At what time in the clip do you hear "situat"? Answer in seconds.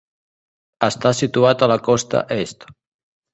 1.17-1.61